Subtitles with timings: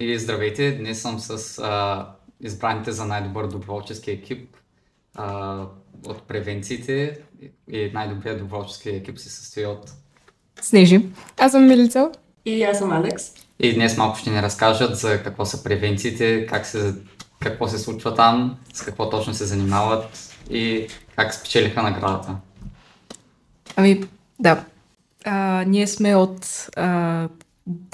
[0.00, 2.06] И здравейте, днес съм с а,
[2.40, 4.56] избраните за най-добър доброволчески екип
[5.14, 5.58] а,
[6.06, 7.18] от превенциите
[7.72, 9.92] и най-добрият доброволчески екип се състои от...
[10.60, 11.06] Снежи.
[11.38, 12.10] Аз съм Милица.
[12.44, 13.24] И аз съм Алекс.
[13.58, 16.94] И днес малко ще ни разкажат за какво са превенциите, как се,
[17.40, 20.86] какво се случва там, с какво точно се занимават и
[21.16, 22.36] как спечелиха наградата.
[23.76, 24.04] Ами,
[24.38, 24.64] да.
[25.24, 27.28] А, ние сме от а,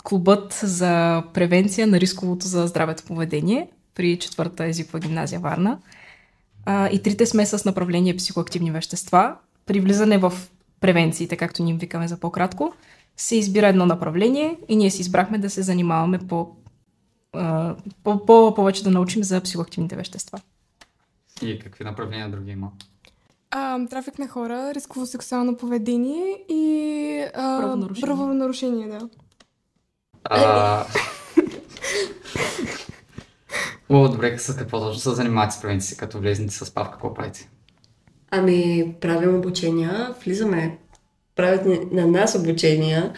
[0.05, 5.79] клубът за превенция на рисковото за здравето поведение при четвърта езикова гимназия Варна.
[6.67, 9.37] А, и трите сме с направление психоактивни вещества.
[9.67, 10.33] При влизане в
[10.81, 12.73] превенциите, както ни им викаме за по-кратко,
[13.17, 16.57] се избира едно направление и ние си избрахме да се занимаваме по,
[17.33, 20.41] а, по, по повече да научим за психоактивните вещества.
[21.43, 22.71] И какви направления други има?
[23.51, 28.07] А, трафик на хора, рисково сексуално поведение и а, Правонарушение.
[28.07, 29.09] правонарушение, да.
[30.31, 30.87] А...
[33.89, 37.49] О, добре, с какво точно се занимавате с превенции, като влезете с пав, какво правите?
[38.31, 40.79] Ами, правим обучения, влизаме,
[41.37, 43.13] правят на нас обучения,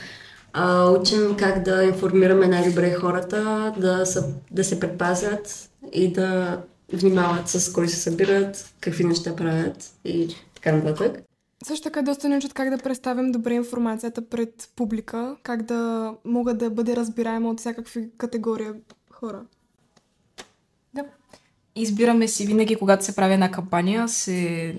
[0.53, 6.61] а, учим как да информираме най-добре хората, да, са, да се предпазят и да
[6.93, 11.28] внимават с кой се събират, какви неща правят и така нататък.
[11.65, 16.59] Също така доста ни учат как да представим добре информацията пред публика, как да могат
[16.59, 18.69] да бъде разбираема от всякакви категории
[19.11, 19.45] хора.
[20.95, 21.05] Да.
[21.77, 24.79] Избираме си винаги, когато се прави една кампания, се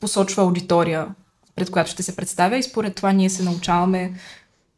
[0.00, 1.14] посочва аудитория,
[1.54, 4.14] пред която ще се представя и според това ние се научаваме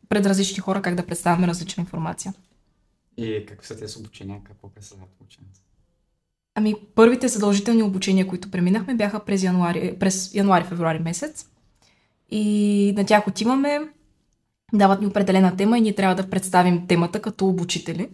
[0.09, 2.35] пред различни хора как да представяме различна информация.
[3.17, 5.61] И какви са тези обучения, какво представляват обучението?
[6.55, 11.47] Ами, първите задължителни обучения, които преминахме, бяха през януари, през януари-февруари месец.
[12.31, 13.81] И на тях отиваме,
[14.73, 18.08] дават ни определена тема и ние трябва да представим темата като обучители.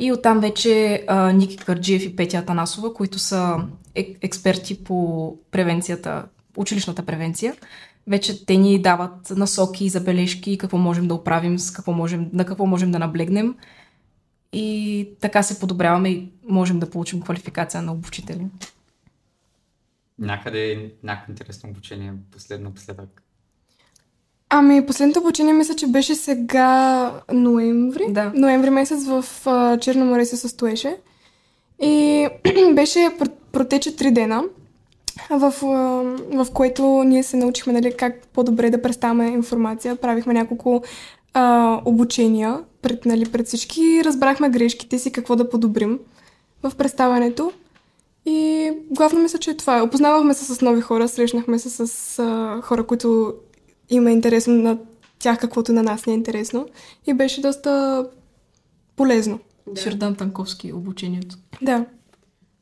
[0.00, 3.56] И оттам вече а, Ники Карджиев и Петя Атанасова, които са
[3.94, 6.24] е- експерти по превенцията,
[6.56, 7.54] училищната превенция,
[8.06, 12.44] вече те ни дават насоки и забележки, какво можем да оправим, с какво можем, на
[12.44, 13.54] какво можем да наблегнем.
[14.52, 18.46] И така се подобряваме и можем да получим квалификация на обучители.
[20.18, 23.22] Някъде някакво интересно обучение, последно, последък.
[24.50, 28.06] Ами, последното обучение мисля, че беше сега ноември.
[28.08, 28.32] Да.
[28.34, 30.96] Ноември месец в а, Черно море се състоеше.
[31.82, 32.28] И
[32.74, 34.44] беше, пр- протече три дена,
[35.30, 35.50] в,
[36.32, 39.96] в което ние се научихме нали, как по-добре да представяме информация.
[39.96, 40.82] Правихме няколко
[41.34, 44.04] а, обучения пред, нали, пред всички.
[44.04, 45.98] Разбрахме грешките си, какво да подобрим
[46.62, 47.52] в представянето.
[48.26, 49.82] И главно мисля, че това е.
[49.82, 53.34] Опознавахме се с нови хора, срещнахме се с а, хора, които
[53.90, 54.78] има интересно на
[55.18, 56.68] тях, каквото на нас не е интересно.
[57.06, 58.04] И беше доста
[58.96, 59.38] полезно.
[59.66, 59.80] Да.
[59.80, 61.36] Шердан Танковски обучението.
[61.62, 61.86] Да.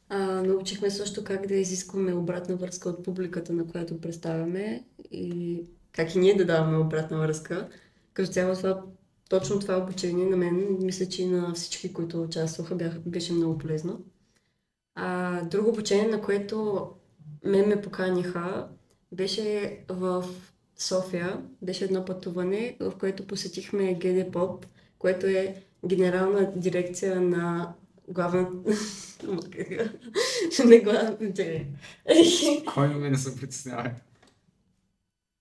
[0.08, 5.62] А, научихме също как да изискваме обратна връзка от публиката, на която представяме и
[5.92, 7.68] как и ние да даваме обратна връзка.
[8.14, 8.82] Като цяло това,
[9.28, 13.58] точно това обучение на мен, мисля, че и на всички, които участваха, бяха, беше много
[13.58, 14.00] полезно.
[14.94, 16.88] А, друго обучение, на което
[17.44, 18.68] мен ме поканиха,
[19.12, 20.24] беше в
[20.76, 21.42] София.
[21.62, 24.66] Беше едно пътуване, в което посетихме ГД Поп,
[24.98, 27.74] което е генерална дирекция на
[28.08, 28.48] главна...
[30.66, 31.60] не главната...
[32.74, 33.90] Кой ме не се притеснява?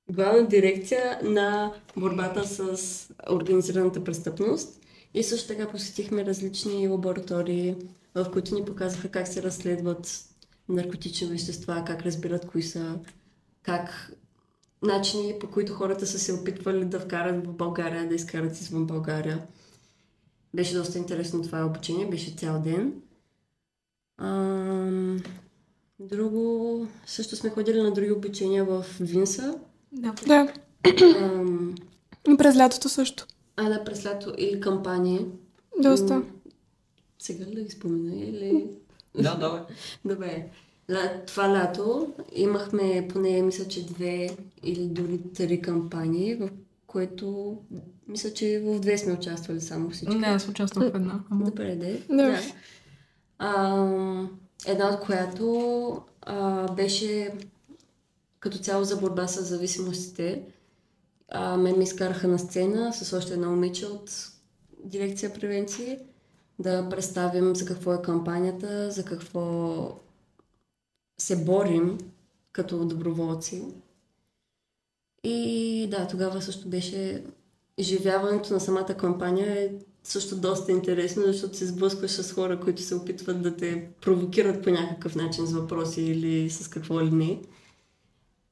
[0.09, 4.79] Главна дирекция на борбата с организираната престъпност.
[5.13, 7.75] И също така посетихме различни лаборатории,
[8.15, 10.25] в които ни показаха как се разследват
[10.69, 12.99] наркотични вещества, как разбират кои са,
[13.63, 14.11] как
[14.81, 19.47] начини по които хората са се опитвали да вкарат в България, да изкарат извън България.
[20.53, 23.01] Беше доста интересно това обучение, беше цял ден.
[24.17, 25.23] Ам,
[25.99, 29.59] друго, също сме ходили на други обучения в Винса.
[29.95, 30.13] Да.
[30.27, 30.53] Да.
[31.21, 31.75] Ам,
[32.33, 33.25] И през лятото също.
[33.57, 35.25] а, да, през лято или кампании.
[35.81, 36.13] Доста.
[36.15, 36.25] М,
[37.19, 38.65] Сега ли да ги спомена или...
[39.15, 39.65] Да, да.
[40.05, 40.47] Добре.
[40.91, 44.29] Ла, това лято имахме поне, мисля, че две
[44.63, 46.49] или дори три кампании, в
[46.87, 47.57] което
[48.07, 50.15] мисля, че в две сме участвали само всички.
[50.15, 51.19] Не, аз участвах в една.
[51.29, 51.45] Ама...
[51.45, 52.01] Добре, де.
[52.09, 52.39] Да.
[53.39, 53.75] А,
[54.67, 57.31] една от която а, беше
[58.45, 60.43] като цяло за борба с зависимостите.
[61.29, 64.29] А, мен ме изкараха на сцена с още едно момиче от
[64.83, 65.97] дирекция превенции
[66.59, 69.99] да представим за какво е кампанията, за какво
[71.17, 71.97] се борим
[72.51, 73.63] като доброволци.
[75.23, 77.23] И да, тогава също беше
[77.77, 79.71] изживяването на самата кампания е
[80.03, 84.69] също доста интересно, защото се сблъскваш с хора, които се опитват да те провокират по
[84.69, 87.41] някакъв начин с въпроси или с какво ли не.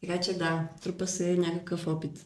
[0.07, 2.25] Така че да, трупа се някакъв опит.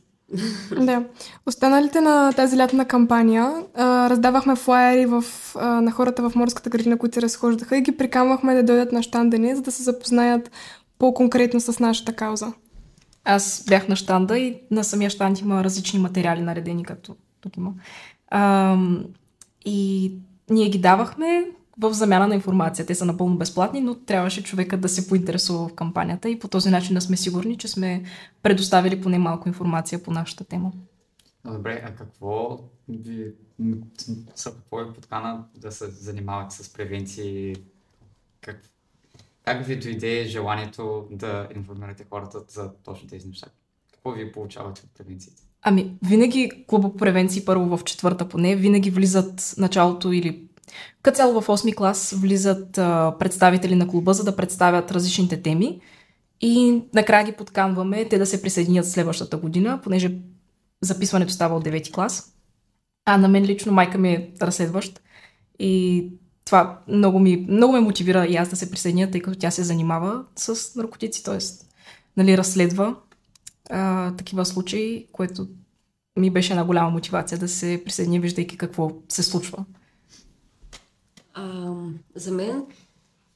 [0.81, 1.06] Да.
[1.45, 5.24] Останалите на тази лятна кампания а, раздавахме флайери в,
[5.56, 9.03] а, на хората в морската градина, които се разхождаха и ги приканвахме да дойдат на
[9.03, 10.51] щанда ни, за да се запознаят
[11.00, 12.53] по-конкретно с нашата кауза.
[13.24, 17.74] Аз бях на щанда и на самия щанд има различни материали наредени, както тук има.
[18.27, 18.77] А,
[19.65, 20.12] и
[20.50, 21.45] ние ги давахме
[21.79, 22.85] в замяна на информация.
[22.85, 26.69] Те са напълно безплатни, но трябваше човека да се поинтересува в кампанията и по този
[26.69, 28.03] начин да сме сигурни, че сме
[28.44, 30.71] предоставили поне малко информация по нашата тема.
[31.45, 32.59] Добре, а какво
[32.89, 33.31] ви,
[34.35, 37.56] са какво ви подкана да се занимавате с превенции?
[38.41, 38.69] Как,
[39.45, 43.47] как ви дойде желанието да информирате хората за точно тези неща?
[43.94, 45.44] Какво ви получавате от превенциите?
[45.62, 50.46] Ами, винаги клуба по превенции, първо в четвърта поне, винаги влизат началото или
[51.01, 52.71] като цяло в 8 клас влизат
[53.19, 55.81] представители на клуба, за да представят различните теми
[56.41, 60.17] и накрая ги подканваме те да се присъединят следващата година, понеже
[60.81, 62.33] записването става от 9 клас.
[63.05, 65.01] А на мен лично майка ми е разследващ
[65.59, 66.05] и
[66.45, 69.63] това много, ми, много ме мотивира и аз да се присъединя, тъй като тя се
[69.63, 71.37] занимава с наркотици, т.е.
[72.17, 72.95] Нали, разследва
[73.69, 75.47] а, такива случаи, което
[76.19, 79.65] ми беше една голяма мотивация да се присъединя, виждайки какво се случва.
[81.39, 81.74] А,
[82.16, 82.66] за мен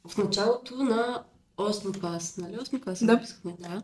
[0.08, 1.24] в началото на
[1.58, 3.14] 8 клас, нали 8 клас Да.
[3.14, 3.82] записахме, да.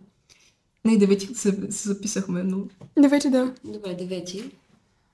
[0.85, 2.65] Не, девети се, се записахме, но...
[2.99, 3.53] Девети, да.
[3.63, 4.51] Добре, девети.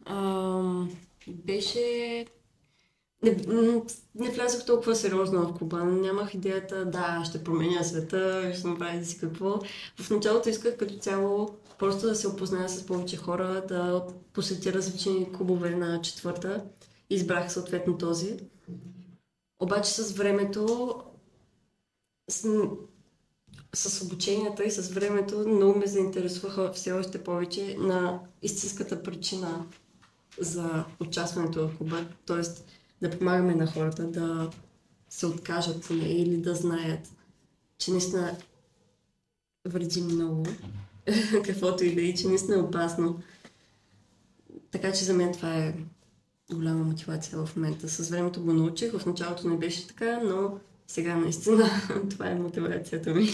[0.05, 0.85] А,
[1.27, 2.25] беше...
[3.23, 3.37] Не,
[4.15, 5.83] не влязох толкова сериозно в клуба.
[5.83, 9.59] Нямах идеята, да, ще променя света, ще направя да си какво.
[9.99, 15.33] В началото исках като цяло просто да се опозная с повече хора, да посетя различни
[15.33, 16.63] клубове на четвърта.
[17.09, 18.37] Избрах съответно този.
[19.59, 20.95] Обаче с времето,
[22.29, 22.69] с,
[23.75, 29.65] с обученията и с времето много ме заинтересуваха все още повече на истинската причина
[30.39, 32.41] за участването в клуба, т.е.
[33.01, 34.49] да помагаме на хората да
[35.09, 37.11] се откажат или да знаят,
[37.77, 38.37] че наистина
[39.67, 40.45] вреди много,
[41.45, 43.19] каквото и да е, че наистина е опасно.
[44.71, 45.75] Така че за мен това е
[46.51, 47.89] голяма мотивация в момента.
[47.89, 50.51] С времето го научих, в началото не беше така, но
[50.87, 51.69] сега наистина
[52.09, 53.29] това е мотивацията ми.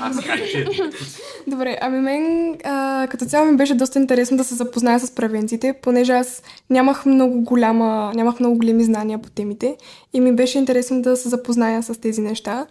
[0.00, 0.66] Аз как че...
[1.46, 5.74] Добре, ами мен а, като цяло ми беше доста интересно да се запозная с превенциите,
[5.82, 9.76] понеже аз нямах много голяма, нямах много големи знания по темите
[10.12, 12.66] и ми беше интересно да се запозная с тези неща.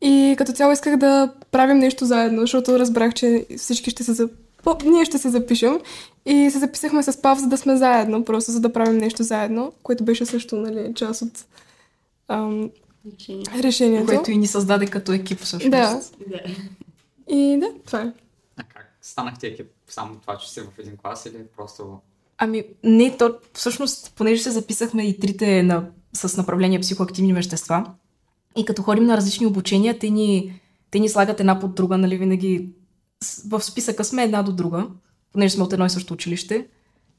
[0.00, 4.28] И като цяло исках да правим нещо заедно, защото разбрах, че всички ще се.
[4.62, 5.80] По, ние ще се запишем
[6.26, 9.72] и се записахме с Пав, за да сме заедно, просто за да правим нещо заедно,
[9.82, 11.44] което беше също нали, част от
[12.28, 12.70] ам,
[13.62, 14.06] решението.
[14.06, 15.70] Което и ни създаде като екип всъщност.
[15.70, 16.00] Да.
[16.26, 16.40] Да.
[17.28, 18.12] И да, това е.
[18.56, 19.66] А как станахте екип?
[19.88, 21.98] Само това, че сте в един клас или просто...
[22.38, 27.86] Ами, не, то всъщност, понеже се записахме и трите на, с направление психоактивни вещества,
[28.56, 30.60] и като ходим на различни обучения, те ни,
[30.90, 32.68] те ни слагат една под друга, нали, винаги
[33.48, 34.86] в списъка сме една до друга,
[35.32, 36.66] понеже сме от едно и също училище.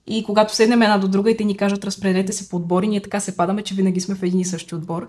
[0.08, 3.02] И когато седнем една до друга и те ни кажат разпределете се по отбори, ние
[3.02, 5.08] така се падаме, че винаги сме в един и същи отбор.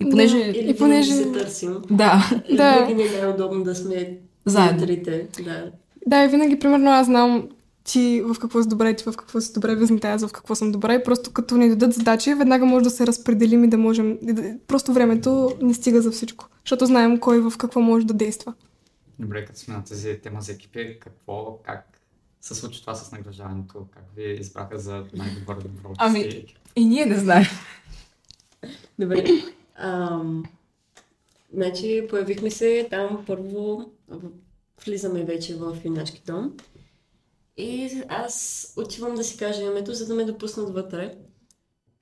[0.00, 0.38] И понеже...
[0.38, 0.44] Да.
[0.44, 1.74] Или И понеже- се търсим.
[1.90, 2.72] Да, Да.
[2.74, 4.86] Винаги ни е най-удобно да сме Заедно.
[4.86, 5.26] трите.
[5.44, 5.64] Да.
[6.06, 7.48] Да, и винаги, примерно, аз знам
[7.84, 10.54] ти в какво си добре, ти в какво си добре, вие знаете аз в какво
[10.54, 11.02] съм добре.
[11.02, 14.18] Просто като ни дадат задачи, веднага може да се разпределим и да можем...
[14.66, 16.46] Просто времето не стига за всичко.
[16.64, 18.52] Защото знаем кой в какво може да действа.
[19.18, 22.00] Добре, като сме на тази тема за екипи, какво, как
[22.40, 23.86] се случи това с награждаването?
[23.90, 26.58] Как ви избраха за най-добър доброволчески Ами- екип?
[26.76, 27.46] и ние не знаем.
[28.98, 29.24] Добре.
[29.74, 30.44] Ам,
[31.52, 33.90] значи, появихме се там първо,
[34.86, 36.56] влизаме вече в юначки дом.
[37.56, 41.16] И аз отивам да си кажа името, за да ме допуснат вътре.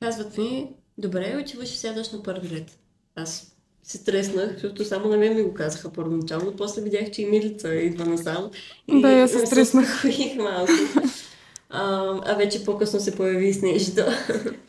[0.00, 2.78] Казват ми, добре, отиваш и сядаш на първи ред.
[3.14, 3.51] Аз
[3.82, 7.74] се стреснах, защото само на мен ми го казаха първоначално, после видях, че и Милица
[7.74, 8.50] идва насам.
[8.88, 9.84] И Да, аз се стреснах.
[9.84, 10.72] успокоих малко.
[11.74, 14.06] А, а вече по-късно се появи и Снежда.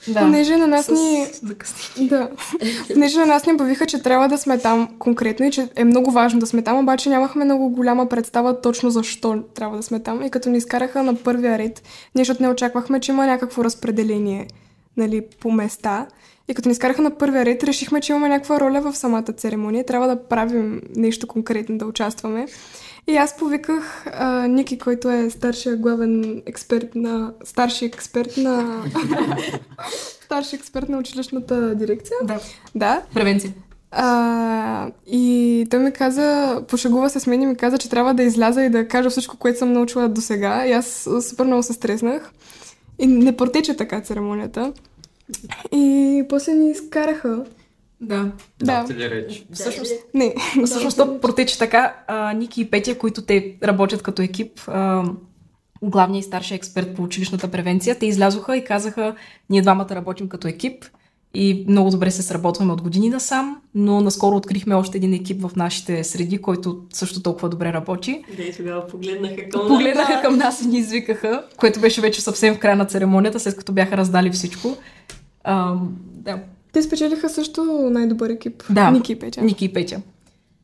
[0.07, 0.19] Да.
[0.19, 1.25] Понеже на нас ни...
[1.33, 2.09] С закъснение.
[2.09, 2.29] Да.
[2.93, 6.11] Понеже на нас ни обявиха, че трябва да сме там конкретно и че е много
[6.11, 10.23] важно да сме там, обаче нямахме много голяма представа точно защо трябва да сме там.
[10.23, 11.83] И като ни изкараха на първия ред,
[12.15, 14.47] ние защото не очаквахме, че има някакво разпределение
[14.97, 16.07] нали, по места.
[16.47, 19.85] И като ни скараха на първия ред, решихме, че имаме някаква роля в самата церемония.
[19.85, 22.47] Трябва да правим нещо конкретно, да участваме.
[23.07, 27.33] И аз повиках а, Ники, който е старшия главен експерт на...
[27.43, 28.83] Старши експерт на...
[30.21, 32.17] старши експерт на училищната дирекция.
[32.23, 32.39] Да.
[32.75, 33.01] Да.
[33.13, 33.53] Превенция.
[33.91, 38.23] А, и той ми каза, пошегува се с мен и ми каза, че трябва да
[38.23, 40.65] изляза и да кажа всичко, което съм научила до сега.
[40.65, 42.31] И аз супер много се стреснах.
[42.99, 44.73] И не протече така церемонията.
[45.71, 47.45] И после ни изкараха.
[48.01, 48.31] Да.
[48.63, 48.83] Да.
[48.83, 49.45] Да, ли реч?
[49.53, 50.35] Всъщност, Не.
[50.65, 51.95] Всъщност то протече така.
[52.07, 55.03] А, Ники и Петя, които те работят като екип, а,
[55.81, 59.15] главният и старшия експерт по училищната превенция, те излязоха и казаха,
[59.49, 60.85] ние двамата работим като екип
[61.33, 65.55] и много добре се сработваме от години насам, но наскоро открихме още един екип в
[65.55, 68.23] нашите среди, който също толкова добре работи.
[68.37, 72.55] Да, и тогава погледнаха към Погледнаха към нас и ни извикаха, което беше вече съвсем
[72.55, 74.77] в края на церемонията, след като бяха раздали всичко.
[75.43, 75.75] А,
[76.13, 76.39] да,
[76.71, 78.63] Те спечелиха също най-добър екип.
[78.69, 78.91] Да.
[78.91, 79.41] Ники и Петя.
[79.41, 80.01] Ники и Петя.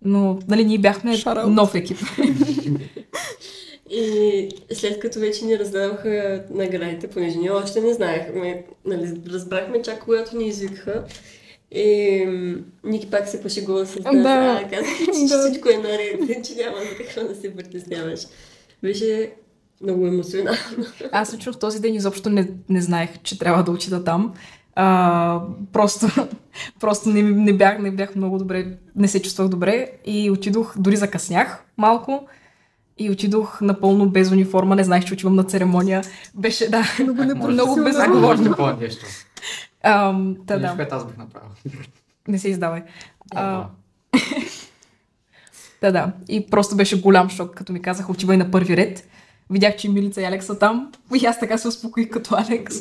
[0.05, 1.45] Но, нали, ние бяхме out.
[1.45, 1.97] нов екип.
[3.91, 10.03] И след като вече ни раздаваха наградите, понеже ние още не знаехме, нали, разбрахме чак
[10.03, 11.03] когато ни извикаха.
[11.71, 12.25] И
[12.83, 14.15] Ники пак се пошегува с нас.
[14.15, 14.61] Да.
[14.65, 15.49] А, казах, че Да.
[15.49, 18.19] всичко е наред, че няма за какво да се притесняваш.
[18.83, 19.31] Беше
[19.81, 20.85] много емоционално.
[21.11, 24.33] Аз лично в този ден изобщо не, не знаех, че трябва да отида там.
[24.75, 25.41] А,
[25.73, 26.07] просто
[26.79, 30.95] просто не, не, бях, не бях много добре, не се чувствах добре и отидох, дори
[30.95, 32.27] закъснях малко
[32.99, 36.01] и отидох напълно без униформа, не знаех, че отивам на церемония.
[36.35, 38.21] Беше, да, Много Може много безотговорно.
[38.21, 39.05] Може такова нещо.
[39.83, 41.49] Ам, та, Нещо, да, което аз бих направил.
[42.27, 42.83] не се издавай.
[43.35, 43.65] А, Ева.
[45.81, 46.11] Да, да.
[46.29, 49.09] И просто беше голям шок, като ми казаха, отивай на първи ред.
[49.49, 50.91] Видях, че Милица и Алекс са там.
[51.21, 52.75] И аз така се успокоих като Алекс.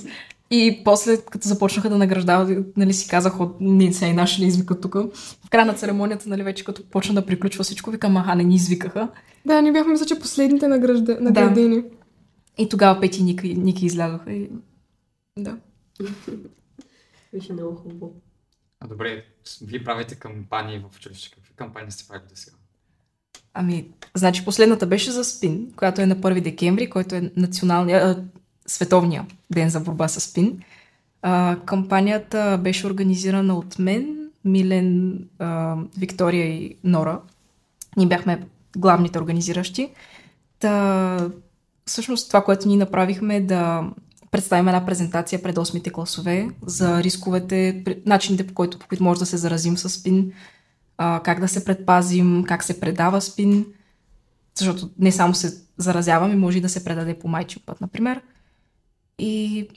[0.50, 4.48] И после, като започнаха да награждават, нали си казах, от ние сега и наши не
[4.48, 4.94] извикат тук.
[4.94, 8.54] В края на церемонията, нали вече като почна да приключва всичко, викам, аха, не ни
[8.54, 9.08] извикаха.
[9.46, 11.16] Да, ние бяхме, мисля, че последните награжда...
[11.20, 11.82] наградени.
[12.58, 14.50] И тогава Пети и Ники, Ники излязоха и...
[15.38, 15.56] Да.
[17.32, 18.14] Беше много хубаво.
[18.80, 19.24] А добре,
[19.62, 21.30] вие правите кампании в училище.
[21.30, 22.56] Какви кампании сте правили до сега?
[23.54, 28.24] Ами, значи последната беше за СПИН, която е на 1 декември, който е националния,
[28.68, 30.62] световния ден за борба с СПИН.
[31.22, 37.20] А, кампанията беше организирана от мен, Милен, а, Виктория и Нора.
[37.96, 38.46] Ние бяхме
[38.76, 39.90] главните организиращи.
[40.58, 41.30] Та,
[41.86, 43.90] всъщност това, което ние направихме е да
[44.30, 49.26] представим една презентация пред 8-те класове за рисковете, начините по които, по които може да
[49.26, 50.32] се заразим с СПИН,
[50.98, 53.66] а, как да се предпазим, как се предава спин,
[54.54, 58.20] защото не само се заразяваме, може и да се предаде по майчин път, например.
[59.18, 59.68] И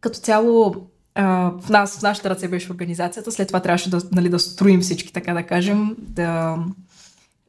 [0.00, 4.28] като цяло а, в, нас, в нашите ръце беше организацията, след това трябваше да, нали,
[4.28, 6.58] да строим всички, така да кажем, да,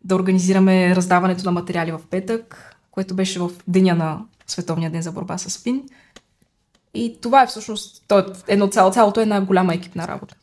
[0.03, 5.11] да организираме раздаването на материали в петък, което беше в деня на Световния ден за
[5.11, 5.83] борба с спин.
[6.93, 10.35] И това е всъщност то е едно цяло, цялото е една голяма екипна работа.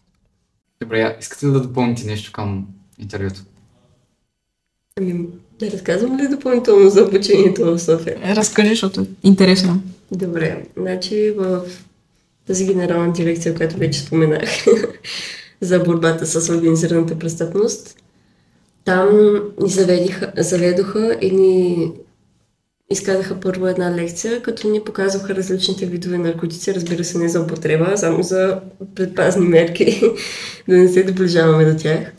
[0.81, 2.67] Добре, искате ли да допълните нещо към
[2.99, 3.41] интервюто?
[4.99, 5.27] Ами,
[5.61, 8.37] да разказвам ли допълнително за обучението в София?
[8.37, 9.83] Разкажи, защото е интересно.
[10.13, 11.63] Добре, значи в
[12.47, 14.49] тази генерална дирекция, която вече споменах
[15.61, 17.97] за борбата с организираната престъпност,
[18.85, 21.93] там ни заведиха, заведоха и ни
[22.91, 27.87] изказаха първо една лекция, като ни показваха различните видове наркотици, разбира се не за употреба,
[27.93, 28.61] а само за
[28.95, 30.03] предпазни мерки,
[30.69, 32.13] да не се доближаваме до тях.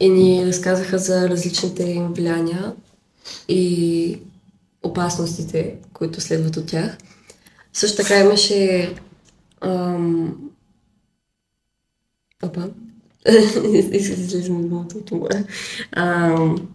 [0.00, 2.72] И ни разказаха за различните им влияния
[3.48, 4.18] и
[4.84, 6.98] опасностите, които следват от тях.
[7.72, 8.94] Също така имаше
[9.60, 10.50] ам...
[12.44, 12.68] Опа.
[13.92, 15.34] Излиза ми думата от.
[15.92, 16.68] Ам...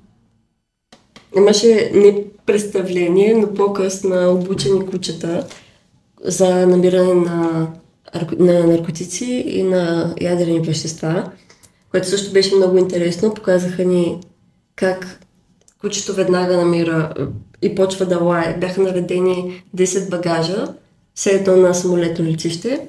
[1.37, 5.47] Имаше не представление, но показ на обучени кучета
[6.23, 7.67] за намиране на,
[8.39, 11.31] на наркотици и на ядрени вещества,
[11.91, 13.33] което също беше много интересно.
[13.33, 14.21] Показаха ни
[14.75, 15.19] как
[15.81, 17.23] кучето веднага намира е,
[17.61, 18.57] и почва да лае.
[18.59, 20.65] Бяха наредени 10 багажа,
[21.15, 22.87] все едно на самолетно летище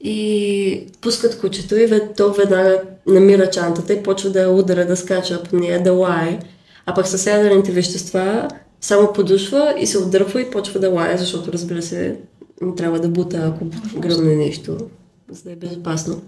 [0.00, 5.56] и пускат кучето и то веднага намира чантата и почва да удара, да скача по
[5.56, 6.38] нея, да лае.
[6.86, 8.48] А пък с ядрените вещества
[8.80, 12.16] само подушва и се отдърпва и почва да лае, защото разбира се
[12.60, 13.64] не трябва да бута, ако
[13.98, 14.78] гръмне нещо,
[15.30, 16.22] за да е безопасно.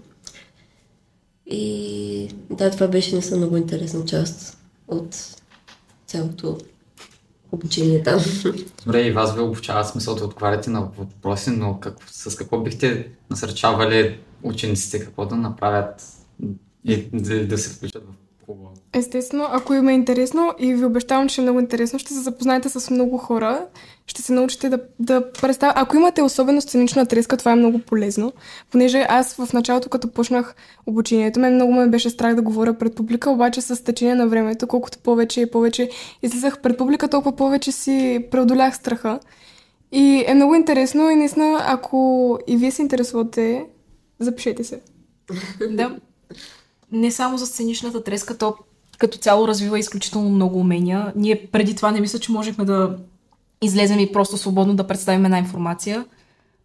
[1.45, 5.38] И да, това беше не са много интересна част от
[6.09, 6.57] цялото
[7.51, 8.19] обучение там.
[8.85, 13.11] Добре, и вас ви обучава смисъл да отговаряте на въпроси, но как, с какво бихте
[13.29, 16.03] насърчавали учениците какво да направят
[16.85, 18.69] и да, да се включат в клуба?
[18.93, 22.69] Естествено, ако им е интересно и ви обещавам, че е много интересно, ще се запознаете
[22.69, 23.65] с много хора,
[24.07, 25.73] ще се научите да, да представя.
[25.75, 28.33] Ако имате особено сценична треска, това е много полезно,
[28.71, 32.95] понеже аз в началото, като почнах обучението, мен много ме беше страх да говоря пред
[32.95, 35.89] публика, обаче с течение на времето, колкото повече и повече
[36.21, 39.19] излизах пред публика, толкова повече си преодолях страха.
[39.91, 43.65] И е много интересно и наистина, ако и вие се интересувате,
[44.19, 44.81] запишете се.
[45.69, 45.95] Да.
[46.91, 48.55] Не само за сценичната треска, то
[48.97, 51.13] като цяло развива изключително много умения.
[51.15, 52.97] Ние преди това не мисля, че можехме да
[53.61, 56.05] излезем и просто свободно да представим една информация.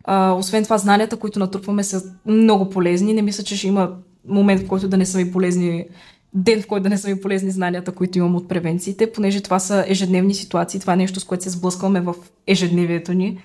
[0.04, 3.14] А, освен това, знанията, които натрупваме, са много полезни.
[3.14, 3.90] Не мисля, че ще има
[4.28, 5.85] момент, в който да не са ми полезни,
[6.35, 9.59] ден, в който да не са ми полезни знанията, които имам от превенциите, понеже това
[9.59, 10.81] са ежедневни ситуации.
[10.81, 12.14] Това е нещо, с което се сблъскваме в
[12.47, 13.38] ежедневието ни.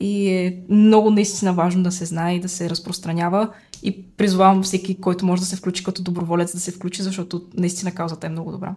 [0.00, 3.52] И е много наистина важно да се знае и да се разпространява.
[3.82, 7.94] И призовавам всеки, който може да се включи като доброволец, да се включи, защото наистина
[7.94, 8.74] каузата е много добра.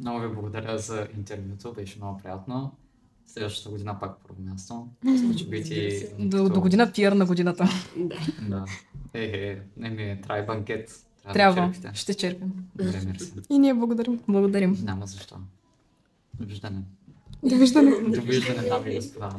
[0.00, 2.72] Много ви благодаря за интервюто, беше много приятно.
[3.26, 4.86] Следващата година пак първо място.
[5.36, 6.06] Ще би ти...
[6.18, 7.68] До, до година пиер на годината.
[7.96, 8.16] Да.
[8.48, 8.64] Да.
[9.14, 11.04] Е, е, не ми, трябва и банкет.
[11.32, 11.60] Трябва.
[11.60, 11.90] Да черпите.
[11.94, 12.52] Ще черпим.
[12.76, 13.32] Добре, мерси.
[13.50, 14.20] И ние благодарим.
[14.28, 14.78] Благодарим.
[14.82, 15.36] Няма защо.
[16.40, 16.82] Довиждане.
[17.42, 17.90] Довиждане.
[17.90, 19.36] Довиждане, дами и господа.